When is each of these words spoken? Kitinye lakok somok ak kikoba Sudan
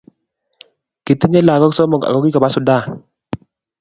Kitinye 1.05 1.39
lakok 1.45 1.73
somok 1.75 2.03
ak 2.05 2.15
kikoba 2.23 2.53
Sudan 2.55 2.83